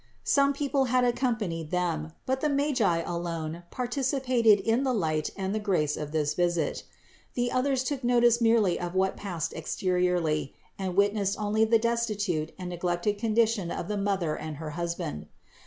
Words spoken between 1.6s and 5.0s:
them; but the Magi alone participated in the